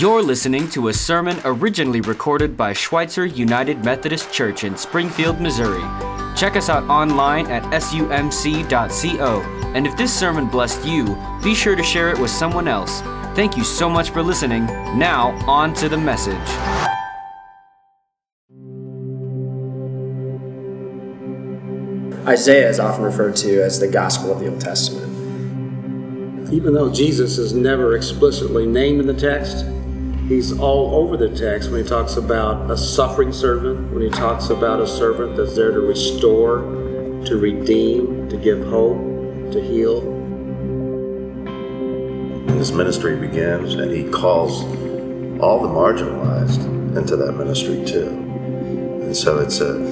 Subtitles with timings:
[0.00, 5.84] You're listening to a sermon originally recorded by Schweitzer United Methodist Church in Springfield, Missouri.
[6.36, 9.40] Check us out online at sumc.co.
[9.72, 13.02] And if this sermon blessed you, be sure to share it with someone else.
[13.36, 14.66] Thank you so much for listening.
[14.98, 16.34] Now, on to the message.
[22.26, 25.12] Isaiah is often referred to as the gospel of the Old Testament.
[26.52, 29.64] Even though Jesus is never explicitly named in the text,
[30.28, 34.50] he's all over the text when he talks about a suffering servant, when he talks
[34.50, 36.60] about a servant that's there to restore,
[37.26, 38.96] to redeem, to give hope,
[39.52, 40.00] to heal.
[42.48, 44.62] And his ministry begins, and he calls
[45.40, 46.64] all the marginalized
[46.96, 48.08] into that ministry too.
[48.08, 49.82] And so it's a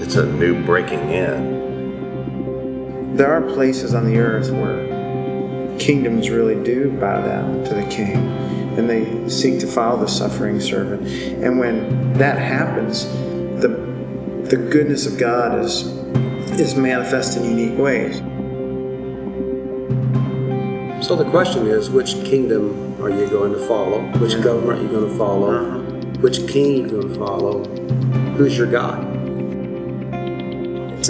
[0.00, 1.60] it's a new breaking in.
[3.16, 4.88] There are places on the earth where
[5.78, 8.49] kingdoms really do bow down to the king
[8.80, 11.06] and they seek to follow the suffering servant.
[11.44, 13.04] And when that happens,
[13.60, 13.68] the
[14.48, 15.82] the goodness of God is
[16.58, 18.18] is manifest in unique ways.
[21.06, 24.00] So the question is, which kingdom are you going to follow?
[24.18, 24.42] Which Yeah.
[24.42, 25.54] government are you going to follow?
[25.54, 25.78] Uh-huh.
[26.20, 27.64] Which king are you going to follow?
[28.36, 29.06] Who's your God?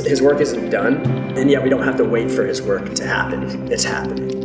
[0.06, 0.96] His work isn't done,
[1.36, 3.70] and yet we don't have to wait for his work to happen.
[3.72, 4.39] It's happening.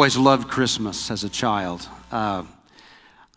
[0.00, 1.86] Always loved Christmas as a child.
[2.10, 2.42] Uh,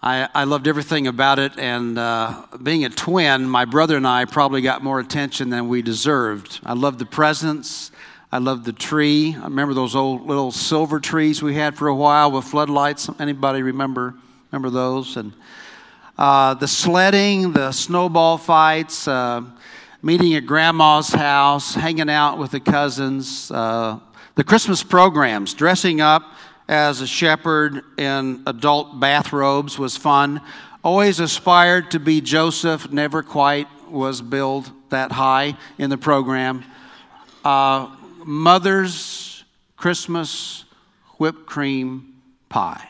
[0.01, 4.23] I, I loved everything about it, and uh, being a twin, my brother and I
[4.23, 6.61] probably got more attention than we deserved.
[6.63, 7.91] I loved the presents.
[8.31, 9.35] I loved the tree.
[9.37, 13.09] I remember those old little silver trees we had for a while with floodlights.
[13.19, 14.15] Anybody remember
[14.49, 15.17] remember those?
[15.17, 15.33] And
[16.17, 19.41] uh, the sledding, the snowball fights, uh,
[20.01, 23.99] meeting at grandma's house, hanging out with the cousins, uh,
[24.35, 26.23] the Christmas programs, dressing up
[26.67, 30.41] as a shepherd in adult bathrobes was fun.
[30.83, 36.63] Always aspired to be Joseph, never quite was billed that high in the program.
[37.43, 39.43] Uh, Mother's
[39.75, 40.65] Christmas
[41.17, 42.89] whipped cream pie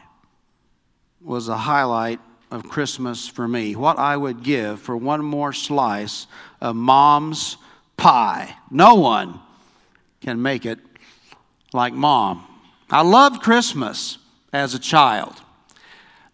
[1.21, 2.19] was a highlight
[2.51, 3.75] of Christmas for me.
[3.75, 6.27] What I would give for one more slice
[6.61, 7.57] of mom's
[7.97, 8.55] pie.
[8.69, 9.39] No one
[10.21, 10.79] can make it
[11.73, 12.45] like mom.
[12.93, 14.19] I loved Christmas
[14.53, 15.41] as a child.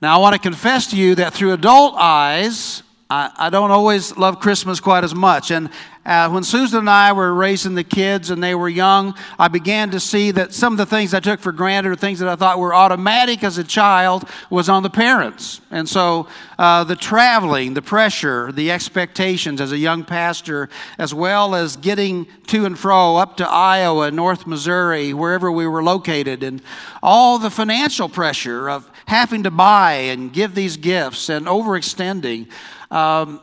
[0.02, 4.18] Now, I want to confess to you that through adult eyes, I, I don't always
[4.18, 5.52] love Christmas quite as much.
[5.52, 5.70] And
[6.10, 9.92] uh, when Susan and I were raising the kids and they were young, I began
[9.92, 12.36] to see that some of the things I took for granted or things that I
[12.36, 15.62] thought were automatic as a child was on the parents.
[15.70, 16.28] And so
[16.58, 22.26] uh, the traveling, the pressure, the expectations as a young pastor, as well as getting
[22.48, 26.64] to and fro up to Iowa, North Missouri, wherever we were located, and
[27.04, 32.48] all the financial pressure of having to buy and give these gifts and overextending.
[32.90, 33.40] Um,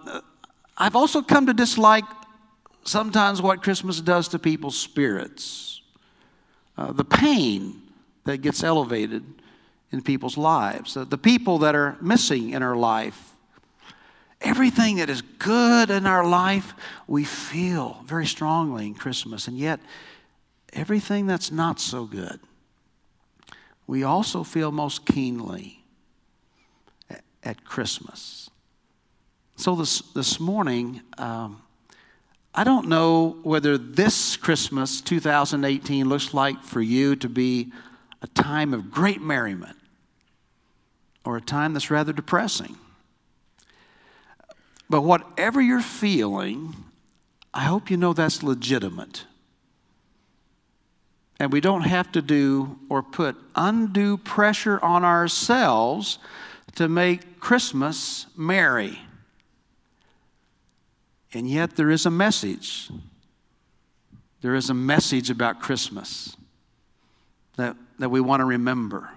[0.76, 2.04] I've also come to dislike
[2.86, 5.82] sometimes what Christmas does to people's spirits,
[6.76, 7.82] uh, the pain
[8.24, 9.24] that gets elevated
[9.92, 13.32] in people's lives, uh, the people that are missing in our life.
[14.42, 16.74] Everything that is good in our life,
[17.06, 19.48] we feel very strongly in Christmas.
[19.48, 19.80] And yet,
[20.74, 22.38] everything that's not so good,
[23.86, 25.82] we also feel most keenly
[27.08, 28.50] at, at Christmas.
[29.56, 31.62] So, this, this morning, um,
[32.58, 37.70] I don't know whether this Christmas 2018 looks like for you to be
[38.22, 39.76] a time of great merriment
[41.22, 42.78] or a time that's rather depressing.
[44.88, 46.74] But whatever you're feeling,
[47.52, 49.26] I hope you know that's legitimate.
[51.38, 56.18] And we don't have to do or put undue pressure on ourselves
[56.76, 59.00] to make Christmas merry.
[61.36, 62.88] And yet, there is a message.
[64.40, 66.34] There is a message about Christmas
[67.56, 69.10] that, that we want to remember,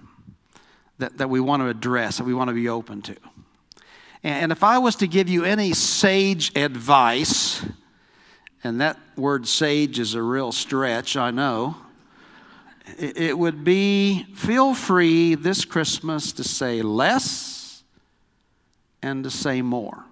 [0.98, 3.16] that, that we want to address, that we want to be open to.
[4.22, 7.64] And if I was to give you any sage advice,
[8.62, 11.74] and that word sage is a real stretch, I know,
[12.98, 17.82] it it would be feel free this Christmas to say less
[19.00, 20.04] and to say more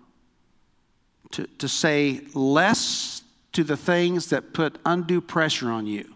[1.32, 3.22] to, to say less
[3.52, 6.14] to the things that put undue pressure on you,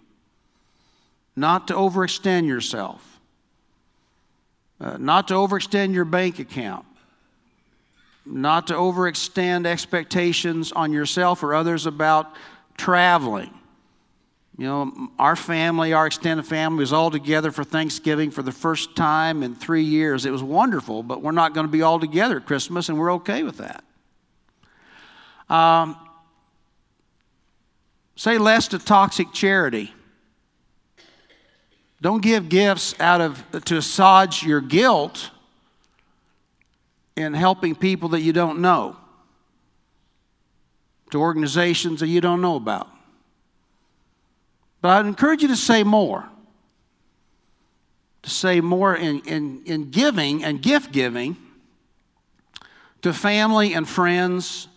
[1.35, 3.21] not to overextend yourself,
[4.81, 6.87] uh, not to overextend your bank account,
[8.25, 12.33] not to overextend expectations on yourself or others about
[12.77, 13.53] traveling.
[14.59, 18.95] You know, our family, our extended family, was all together for Thanksgiving for the first
[18.95, 20.27] time in three years.
[20.27, 23.15] It was wonderful, but we're not going to be all together at Christmas, and we're
[23.15, 23.83] okay with that.
[25.53, 25.99] Um,
[28.17, 29.93] say less to toxic charity.
[32.01, 35.31] Don't give gifts out of to assuage your guilt
[37.17, 38.97] in helping people that you don't know,
[41.11, 42.89] to organizations that you don't know about.
[44.81, 46.31] But I'd encourage you to say more.
[48.23, 51.37] To say more in, in, in giving and gift giving
[53.03, 54.69] to family and friends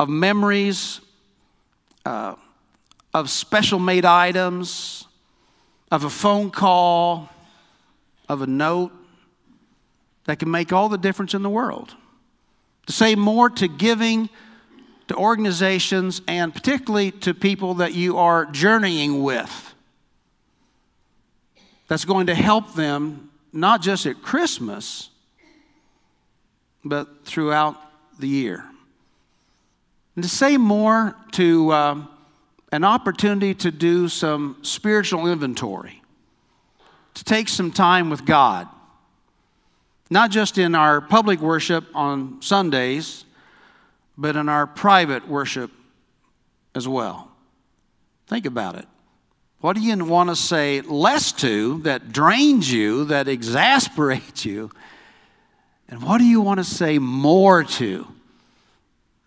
[0.00, 1.02] of memories,
[2.06, 2.34] uh,
[3.12, 5.04] of special made items,
[5.90, 7.28] of a phone call,
[8.26, 8.92] of a note
[10.24, 11.94] that can make all the difference in the world.
[12.86, 14.30] To say more to giving
[15.08, 19.74] to organizations and particularly to people that you are journeying with.
[21.88, 25.10] That's going to help them not just at Christmas,
[26.86, 27.76] but throughout
[28.18, 28.69] the year.
[30.20, 32.08] And to say more to um,
[32.72, 36.02] an opportunity to do some spiritual inventory,
[37.14, 38.68] to take some time with God,
[40.10, 43.24] not just in our public worship on Sundays,
[44.18, 45.70] but in our private worship
[46.74, 47.32] as well.
[48.26, 48.84] Think about it.
[49.60, 54.70] What do you want to say less to that drains you, that exasperates you?
[55.88, 58.06] And what do you want to say more to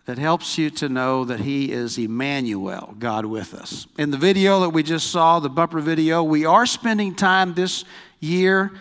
[0.06, 3.86] that helps you to know that He is Emmanuel, God with us.
[3.98, 7.84] In the video that we just saw, the bumper video, we are spending time this
[8.20, 8.72] year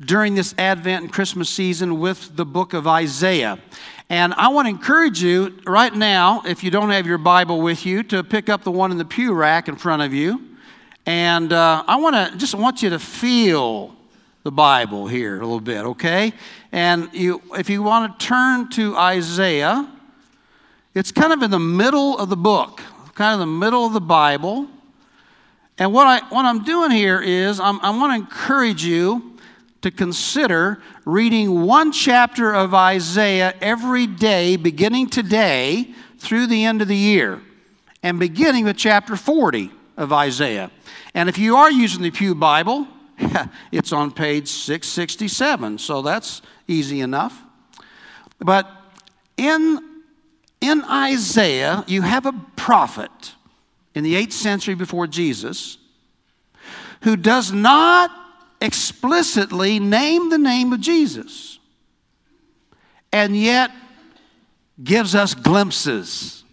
[0.00, 3.58] during this Advent and Christmas season with the book of Isaiah.
[4.08, 7.84] And I want to encourage you right now, if you don't have your Bible with
[7.84, 10.42] you, to pick up the one in the pew rack in front of you.
[11.04, 13.94] And uh, I want to just want you to feel
[14.42, 16.32] the Bible here a little bit, okay?
[16.72, 19.91] And you, if you want to turn to Isaiah,
[20.94, 22.82] it's kind of in the middle of the book,
[23.14, 24.68] kind of the middle of the Bible.
[25.78, 29.36] And what, I, what I'm doing here is I'm, I want to encourage you
[29.80, 36.88] to consider reading one chapter of Isaiah every day, beginning today through the end of
[36.88, 37.40] the year,
[38.02, 40.70] and beginning with chapter 40 of Isaiah.
[41.14, 42.86] And if you are using the Pew Bible,
[43.72, 47.42] it's on page 667, so that's easy enough.
[48.38, 48.70] But
[49.36, 49.91] in
[50.62, 53.34] in Isaiah, you have a prophet
[53.94, 55.76] in the 8th century before Jesus
[57.02, 58.10] who does not
[58.60, 61.58] explicitly name the name of Jesus
[63.12, 63.72] and yet
[64.82, 66.44] gives us glimpses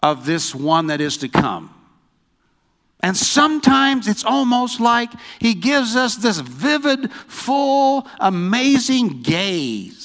[0.00, 1.74] of this one that is to come.
[3.00, 5.10] And sometimes it's almost like
[5.40, 9.95] he gives us this vivid, full, amazing gaze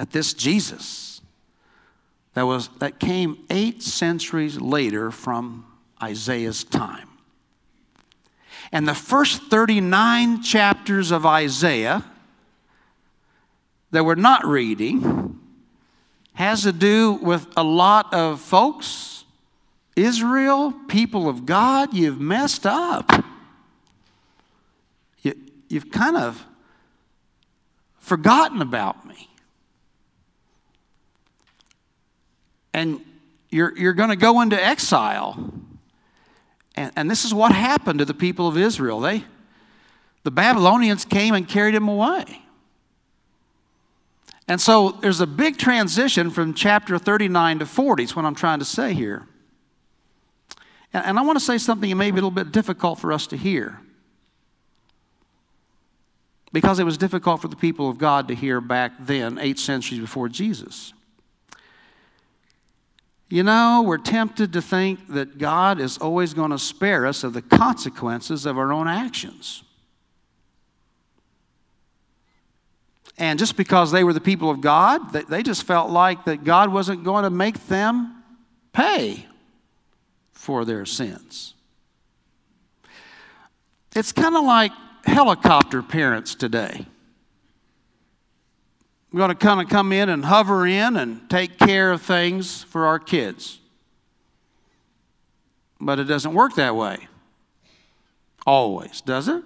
[0.00, 1.20] at this Jesus
[2.32, 5.66] that, was, that came eight centuries later from
[6.02, 7.06] Isaiah's time.
[8.72, 12.02] And the first 39 chapters of Isaiah
[13.90, 15.38] that we're not reading
[16.32, 19.26] has to do with a lot of folks,
[19.96, 23.22] Israel, people of God, you've messed up.
[25.20, 25.34] You,
[25.68, 26.46] you've kind of
[27.98, 29.29] forgotten about me.
[32.72, 33.00] And
[33.50, 35.52] you're, you're going to go into exile.
[36.76, 39.00] And, and this is what happened to the people of Israel.
[39.00, 39.24] They,
[40.22, 42.42] the Babylonians came and carried them away.
[44.46, 48.58] And so there's a big transition from chapter 39 to 40, is what I'm trying
[48.58, 49.26] to say here.
[50.92, 53.12] And, and I want to say something that may be a little bit difficult for
[53.12, 53.80] us to hear.
[56.52, 60.00] Because it was difficult for the people of God to hear back then, eight centuries
[60.00, 60.92] before Jesus.
[63.30, 67.32] You know, we're tempted to think that God is always going to spare us of
[67.32, 69.62] the consequences of our own actions.
[73.16, 76.72] And just because they were the people of God, they just felt like that God
[76.72, 78.20] wasn't going to make them
[78.72, 79.26] pay
[80.32, 81.54] for their sins.
[83.94, 84.72] It's kind of like
[85.04, 86.86] helicopter parents today.
[89.12, 92.62] We're going to kind of come in and hover in and take care of things
[92.64, 93.58] for our kids.
[95.80, 97.08] But it doesn't work that way.
[98.46, 99.42] always, does it?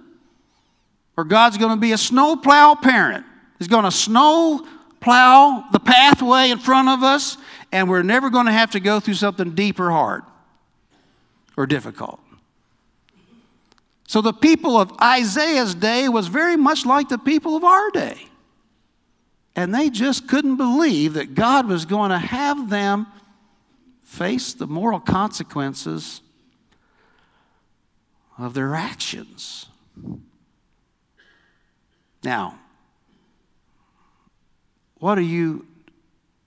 [1.16, 3.24] Or God's going to be a snowplow parent.
[3.58, 4.66] He's going to snow
[5.00, 7.36] plow the pathway in front of us,
[7.70, 10.22] and we're never going to have to go through something deep or hard
[11.56, 12.20] or difficult.
[14.08, 18.28] So the people of Isaiah's day was very much like the people of our day.
[19.56, 23.06] And they just couldn't believe that God was going to have them
[24.02, 26.20] face the moral consequences
[28.36, 29.66] of their actions.
[32.22, 32.58] Now,
[34.98, 35.66] what are you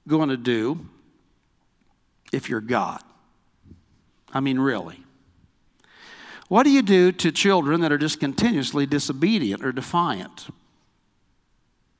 [0.07, 0.85] going to do
[2.33, 3.01] if you're God?
[4.33, 5.03] I mean, really.
[6.47, 10.47] What do you do to children that are just continuously disobedient or defiant?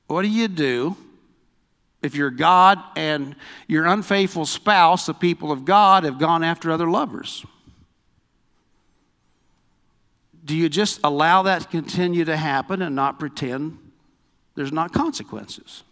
[0.08, 0.96] What do you do
[2.02, 3.36] if you're God and
[3.66, 7.44] your unfaithful spouse, the people of God, have gone after other lovers?
[10.44, 13.78] Do you just allow that to continue to happen and not pretend
[14.54, 15.84] there's not consequences?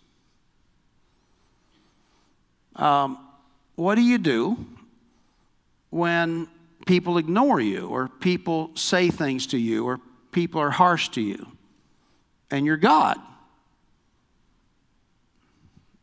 [2.74, 3.18] Um,
[3.74, 4.56] what do you do
[5.90, 6.48] when
[6.86, 10.00] people ignore you or people say things to you or
[10.32, 11.46] people are harsh to you
[12.50, 13.18] and you're God?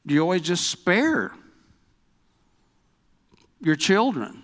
[0.06, 1.34] Do you always just spare
[3.62, 4.44] your children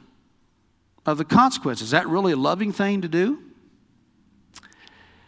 [1.05, 1.87] of the consequences?
[1.87, 3.39] Is that really a loving thing to do?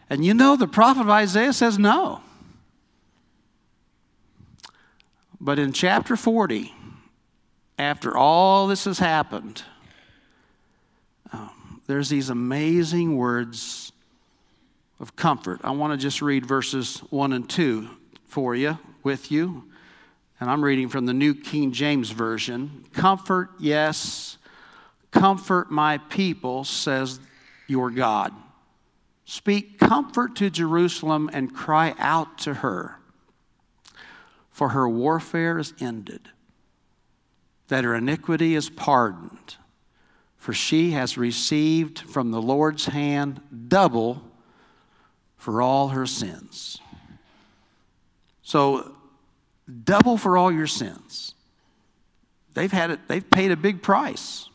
[0.08, 2.20] And you know, the prophet Isaiah says no.
[5.40, 6.72] But in chapter 40,
[7.78, 9.62] after all this has happened,
[11.32, 13.92] um, there's these amazing words
[15.00, 15.60] of comfort.
[15.64, 17.90] I want to just read verses 1 and 2
[18.26, 19.64] for you, with you.
[20.42, 22.84] And I'm reading from the New King James Version.
[22.92, 24.38] Comfort, yes,
[25.12, 27.20] comfort my people, says
[27.68, 28.32] your God.
[29.24, 32.96] Speak comfort to Jerusalem and cry out to her,
[34.50, 36.30] for her warfare is ended,
[37.68, 39.54] that her iniquity is pardoned,
[40.36, 44.24] for she has received from the Lord's hand double
[45.36, 46.80] for all her sins.
[48.42, 48.96] So,
[49.84, 51.34] double for all your sins.
[52.54, 54.48] They've had it, they've paid a big price.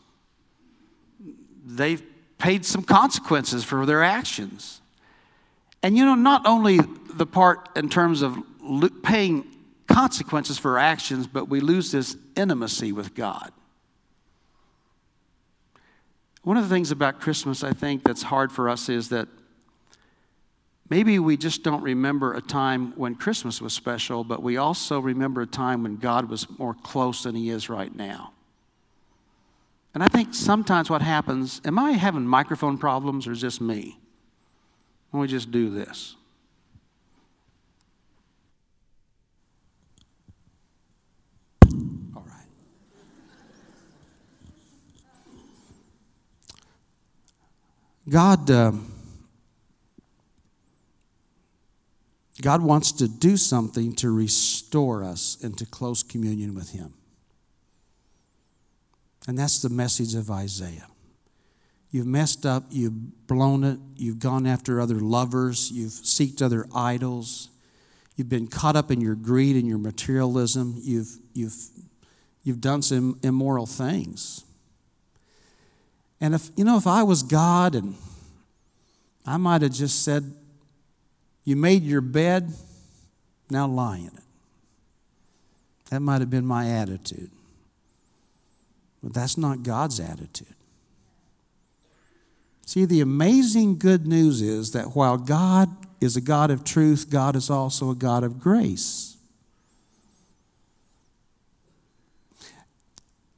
[1.64, 2.02] They've
[2.38, 4.80] paid some consequences for their actions.
[5.82, 6.78] And you know, not only
[7.12, 8.36] the part in terms of
[9.02, 9.44] paying
[9.86, 13.52] consequences for actions, but we lose this intimacy with God.
[16.42, 19.28] One of the things about Christmas, I think, that's hard for us is that
[20.90, 25.42] Maybe we just don't remember a time when Christmas was special, but we also remember
[25.42, 28.32] a time when God was more close than He is right now.
[29.94, 33.98] And I think sometimes what happens, am I having microphone problems or is this me?
[35.12, 36.14] Don't we just do this?
[42.14, 42.46] All right.
[48.08, 48.50] God.
[48.50, 48.97] Um,
[52.40, 56.94] God wants to do something to restore us into close communion with Him.
[59.26, 60.86] And that's the message of Isaiah.
[61.90, 67.48] You've messed up, you've blown it, you've gone after other lovers, you've seeked other idols,
[68.14, 71.56] you've been caught up in your greed and your materialism, you've, you've,
[72.42, 74.44] you've done some immoral things.
[76.20, 77.94] And if, you know, if I was God and
[79.24, 80.34] I might have just said,
[81.44, 82.52] you made your bed,
[83.50, 84.24] now lie in it.
[85.90, 87.30] That might have been my attitude.
[89.02, 90.54] But that's not God's attitude.
[92.66, 97.34] See, the amazing good news is that while God is a God of truth, God
[97.34, 99.16] is also a God of grace.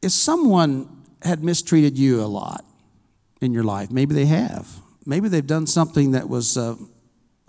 [0.02, 2.64] If someone had mistreated you a lot
[3.40, 4.68] in your life, maybe they have.
[5.06, 6.74] Maybe they've done something that was uh,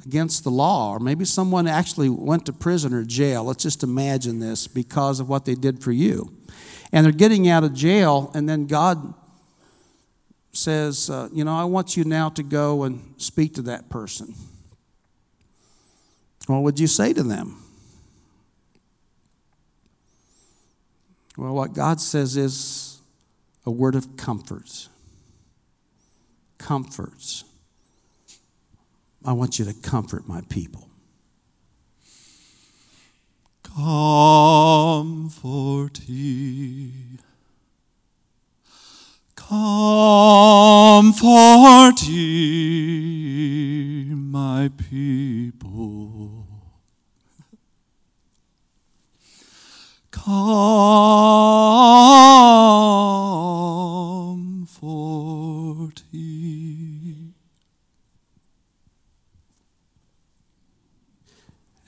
[0.06, 3.44] against the law, or maybe someone actually went to prison or jail.
[3.44, 6.34] Let's just imagine this because of what they did for you.
[6.92, 9.14] And they're getting out of jail, and then God
[10.52, 14.34] says, uh, You know, I want you now to go and speak to that person.
[16.48, 17.58] What would you say to them?
[21.38, 23.00] Well, what God says is
[23.66, 24.90] a word of comfort.
[26.58, 27.46] Comforts.
[29.24, 30.90] I want you to comfort my people.
[33.64, 35.10] Comfort
[36.08, 37.20] ye.
[39.36, 39.62] Comfort
[42.04, 42.86] ye
[44.14, 46.48] my people.
[50.10, 51.22] Comfort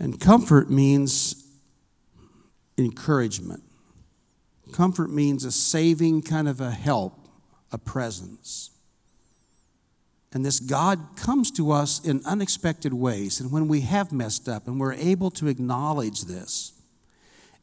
[0.04, 1.48] And comfort means
[2.78, 3.64] encouragement.
[4.74, 7.30] Comfort means a saving kind of a help,
[7.72, 8.72] a presence.
[10.34, 13.40] And this God comes to us in unexpected ways.
[13.40, 16.74] And when we have messed up and we're able to acknowledge this,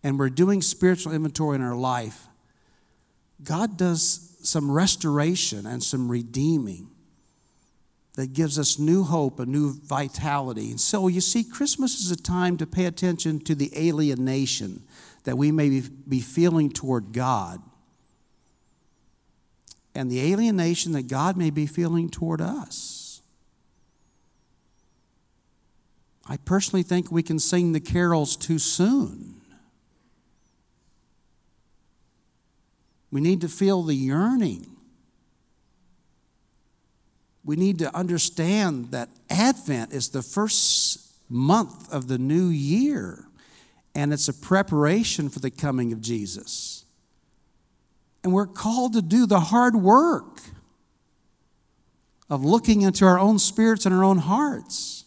[0.02, 2.26] and we're doing spiritual inventory in our life,
[3.44, 6.89] God does some restoration and some redeeming
[8.14, 10.70] that gives us new hope, a new vitality.
[10.70, 14.82] And so you see, Christmas is a time to pay attention to the alienation
[15.24, 17.60] that we may be feeling toward God
[19.94, 23.22] and the alienation that God may be feeling toward us.
[26.26, 29.40] I personally think we can sing the carols too soon.
[33.10, 34.76] We need to feel the yearning.
[37.44, 43.24] We need to understand that Advent is the first month of the new year,
[43.94, 46.84] and it's a preparation for the coming of Jesus.
[48.22, 50.40] And we're called to do the hard work
[52.28, 55.04] of looking into our own spirits and our own hearts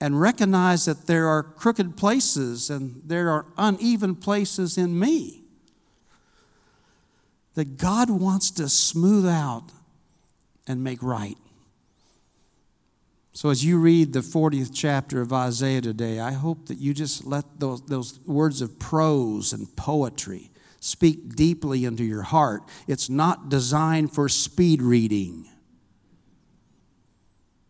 [0.00, 5.42] and recognize that there are crooked places and there are uneven places in me
[7.54, 9.72] that God wants to smooth out
[10.66, 11.36] and make right.
[13.36, 17.26] So, as you read the 40th chapter of Isaiah today, I hope that you just
[17.26, 22.62] let those, those words of prose and poetry speak deeply into your heart.
[22.86, 25.46] It's not designed for speed reading,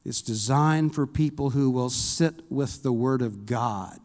[0.05, 3.99] it's designed for people who will sit with the Word of God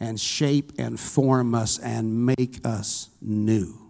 [0.00, 3.81] and shape and form us and make us new.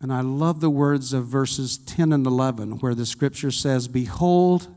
[0.00, 4.68] And I love the words of verses 10 and 11, where the scripture says, Behold,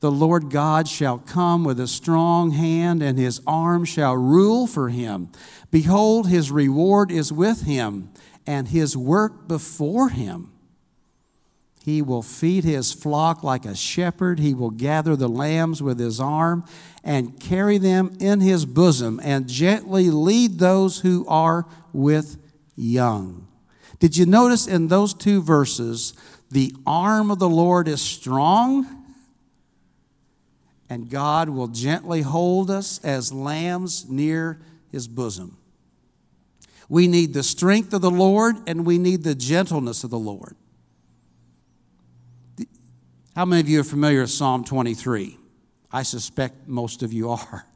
[0.00, 4.88] the Lord God shall come with a strong hand, and his arm shall rule for
[4.88, 5.30] him.
[5.70, 8.10] Behold, his reward is with him,
[8.46, 10.52] and his work before him.
[11.84, 14.40] He will feed his flock like a shepherd.
[14.40, 16.64] He will gather the lambs with his arm
[17.04, 22.38] and carry them in his bosom, and gently lead those who are with
[22.74, 23.46] young.
[23.98, 26.12] Did you notice in those two verses,
[26.50, 29.04] the arm of the Lord is strong,
[30.88, 35.56] and God will gently hold us as lambs near his bosom.
[36.88, 40.54] We need the strength of the Lord, and we need the gentleness of the Lord.
[43.34, 45.36] How many of you are familiar with Psalm 23?
[45.90, 47.66] I suspect most of you are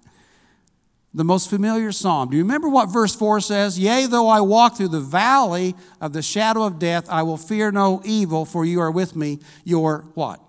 [1.12, 2.30] the most familiar psalm.
[2.30, 3.78] Do you remember what verse 4 says?
[3.78, 7.72] Yea, though I walk through the valley of the shadow of death, I will fear
[7.72, 9.40] no evil, for you are with me.
[9.64, 10.40] Your what?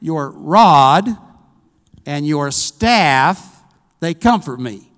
[0.00, 1.08] Your rod
[2.04, 3.62] and your staff,
[4.00, 4.90] they comfort me.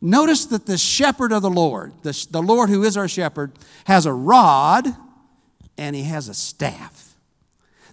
[0.00, 3.52] Notice that the shepherd of the Lord, the, the Lord who is our shepherd,
[3.86, 4.86] has a rod
[5.76, 7.14] and he has a staff.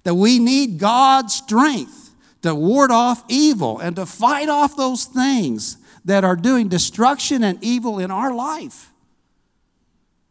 [0.04, 2.12] That we need God's strength
[2.44, 7.64] to ward off evil and to fight off those things that are doing destruction and
[7.64, 8.92] evil in our life.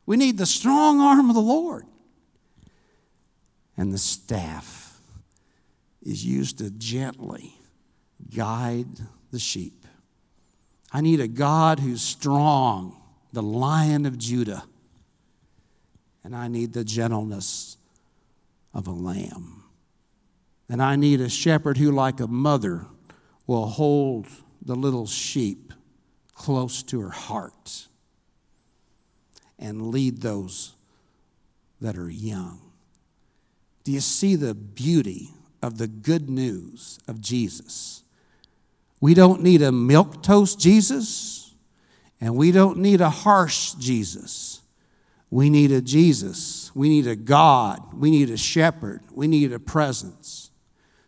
[0.05, 1.87] We need the strong arm of the Lord.
[3.77, 5.01] And the staff
[6.03, 7.55] is used to gently
[8.35, 8.87] guide
[9.31, 9.87] the sheep.
[10.93, 13.01] I need a God who's strong,
[13.33, 14.65] the lion of Judah.
[16.23, 17.79] And I need the gentleness
[18.75, 19.65] of a lamb.
[20.69, 22.87] And I need a shepherd who, like a mother,
[23.47, 24.27] will hold
[24.65, 25.73] the little sheep
[26.35, 27.89] close to her heart
[29.59, 30.75] and lead those
[31.81, 32.61] that are young.
[33.85, 38.03] Do you see the beauty of the good news of Jesus?
[39.01, 41.55] We don't need a milk toast Jesus,
[42.21, 44.63] and we don't need a harsh Jesus.
[45.31, 46.71] We need a Jesus.
[46.75, 47.95] We need a God.
[47.95, 49.01] We need a shepherd.
[49.13, 50.51] We need a presence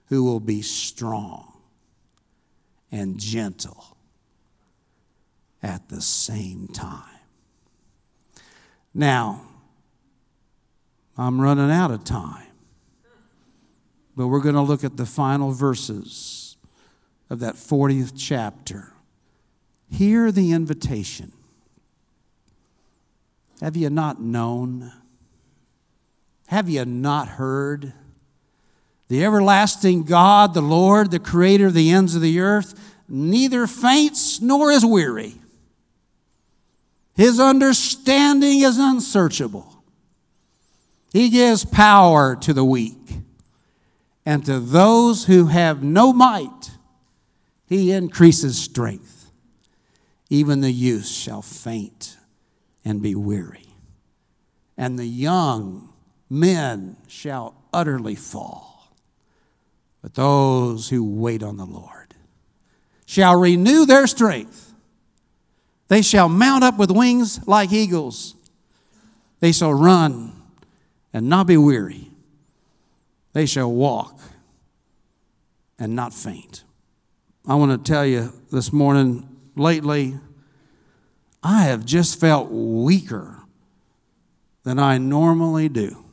[0.07, 1.54] who will be strong
[2.95, 3.97] and gentle
[5.65, 7.19] at the same time.
[8.95, 9.43] Now,
[11.19, 12.47] I'm running out of time,
[14.17, 16.57] but we're going to look at the final verses
[17.29, 18.93] of that 40th chapter.
[19.91, 21.33] Hear the invitation.
[23.61, 24.93] Have you not known?
[26.47, 27.93] Have you not heard
[29.09, 32.75] The everlasting God, the Lord, the creator of the ends of the earth,
[33.09, 35.35] neither faints nor is weary.
[37.15, 39.85] His understanding is unsearchable.
[41.13, 43.19] He gives power to the weak,
[44.27, 46.71] and to those who have no might,
[47.67, 49.31] he increases strength.
[50.29, 52.17] Even the youth shall faint
[52.85, 53.69] and be weary,
[54.77, 55.93] and the young
[56.29, 58.74] men shall utterly fall.
[60.05, 62.15] But those who wait on the Lord
[63.07, 64.75] shall renew their strength.
[65.89, 68.35] They shall mount up with wings like eagles.
[69.41, 70.43] They shall run
[71.15, 72.11] and not be weary.
[73.33, 74.21] They shall walk
[75.79, 76.65] and not faint.
[77.49, 80.19] I want to tell you this morning, lately,
[81.43, 83.39] I have just felt weaker
[84.65, 86.04] than I normally do.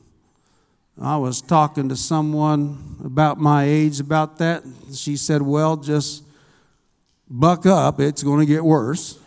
[1.03, 4.63] I was talking to someone about my age about that.
[4.93, 6.23] She said, Well, just
[7.27, 9.17] buck up, it's going to get worse.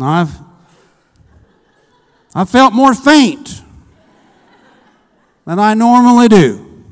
[0.00, 0.38] I've,
[2.34, 3.62] I felt more faint
[5.46, 6.84] than I normally do.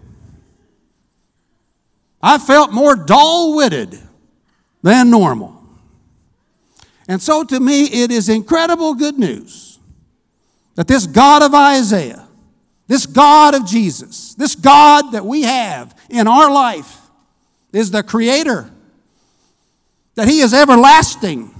[2.23, 4.01] I felt more dull witted
[4.83, 5.56] than normal.
[7.09, 9.79] And so to me, it is incredible good news
[10.75, 12.27] that this God of Isaiah,
[12.87, 17.01] this God of Jesus, this God that we have in our life
[17.73, 18.71] is the creator,
[20.15, 21.53] that he is everlasting,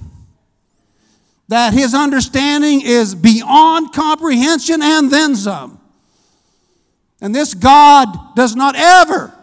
[1.47, 5.79] that his understanding is beyond comprehension and then some.
[7.21, 9.33] And this God does not ever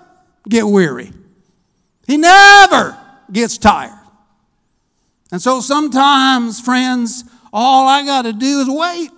[0.48, 1.12] get weary.
[2.06, 2.96] He never
[3.32, 3.98] gets tired.
[5.34, 9.10] And so sometimes, friends, all I got to do is wait.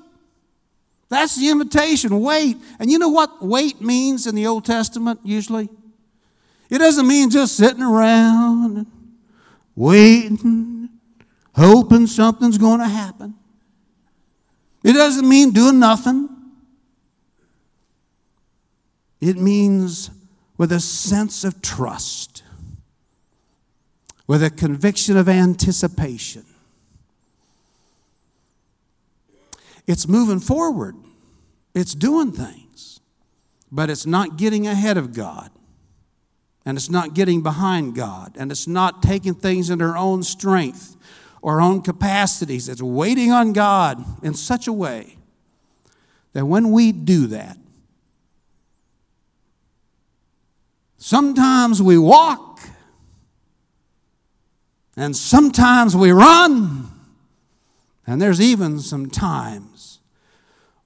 [1.10, 2.56] That's the invitation wait.
[2.80, 5.68] And you know what wait means in the Old Testament usually?
[6.70, 8.86] It doesn't mean just sitting around
[9.74, 10.88] waiting,
[11.54, 13.34] hoping something's going to happen.
[14.82, 16.30] It doesn't mean doing nothing.
[19.20, 20.08] It means
[20.56, 22.42] with a sense of trust
[24.26, 26.44] with a conviction of anticipation.
[29.86, 30.96] It's moving forward,
[31.74, 33.00] it's doing things,
[33.70, 35.50] but it's not getting ahead of God.
[36.64, 38.34] And it's not getting behind God.
[38.36, 40.96] And it's not taking things in our own strength
[41.40, 42.68] or own capacities.
[42.68, 45.16] It's waiting on God in such a way
[46.32, 47.56] that when we do that,
[50.98, 52.45] sometimes we walk
[54.96, 56.90] and sometimes we run,
[58.06, 60.00] and there's even some times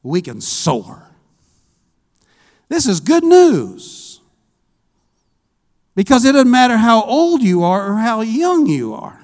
[0.02, 1.06] we can soar.
[2.68, 4.20] This is good news
[5.94, 9.20] because it doesn't matter how old you are or how young you are.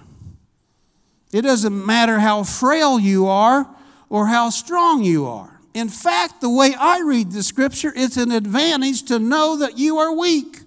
[1.33, 3.69] It doesn't matter how frail you are
[4.09, 5.61] or how strong you are.
[5.75, 9.99] In fact, the way I read the scripture, it's an advantage to know that you
[9.99, 10.61] are weak.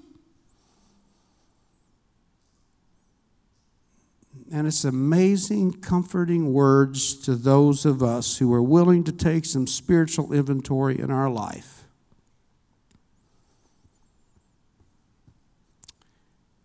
[4.52, 9.68] And it's amazing, comforting words to those of us who are willing to take some
[9.68, 11.84] spiritual inventory in our life.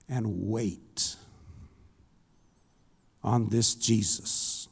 [0.09, 1.17] And wait
[3.23, 4.69] on this Jesus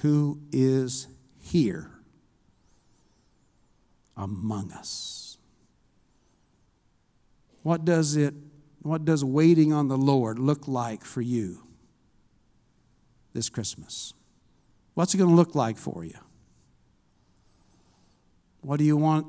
[0.00, 1.08] who is
[1.40, 1.90] here
[4.16, 5.38] among us.
[7.62, 8.34] What does it
[8.82, 11.69] what does waiting on the Lord look like for you?
[13.32, 14.14] This Christmas?
[14.94, 16.18] What's it going to look like for you?
[18.62, 19.26] What do you want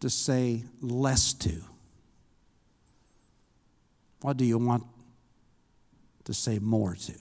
[0.00, 1.62] to say less to?
[4.22, 4.84] What do you want
[6.24, 7.14] to say more to?